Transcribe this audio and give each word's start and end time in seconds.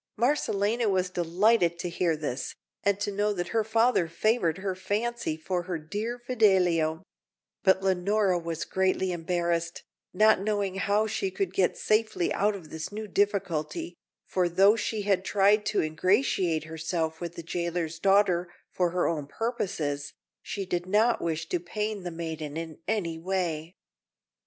Marcellina 0.17 0.89
was 0.89 1.11
delighted 1.11 1.77
to 1.77 1.87
hear 1.87 2.17
this, 2.17 2.55
and 2.83 2.99
to 2.99 3.11
know 3.11 3.33
that 3.33 3.49
her 3.49 3.63
father 3.63 4.07
favoured 4.07 4.57
her 4.57 4.73
fancy 4.73 5.37
for 5.37 5.61
her 5.61 5.77
dear 5.77 6.17
Fidelio; 6.17 7.03
but 7.61 7.83
Leonora 7.83 8.39
was 8.39 8.65
greatly 8.65 9.11
embarrassed, 9.11 9.83
not 10.11 10.39
knowing 10.41 10.73
how 10.77 11.05
she 11.05 11.29
could 11.29 11.53
get 11.53 11.77
safely 11.77 12.33
out 12.33 12.55
of 12.55 12.71
this 12.71 12.91
new 12.91 13.07
difficulty, 13.07 13.93
for 14.25 14.49
though 14.49 14.75
she 14.75 15.03
had 15.03 15.23
tried 15.23 15.67
to 15.67 15.81
ingratiate 15.83 16.63
herself 16.63 17.21
with 17.21 17.35
the 17.35 17.43
jailer's 17.43 17.99
daughter 17.99 18.51
for 18.71 18.89
her 18.89 19.07
own 19.07 19.27
purposes, 19.27 20.13
she 20.41 20.65
did 20.65 20.87
not 20.87 21.21
wish 21.21 21.47
to 21.47 21.59
pain 21.59 22.01
the 22.01 22.09
maiden 22.09 22.57
in 22.57 22.79
any 22.87 23.19
way. 23.19 23.75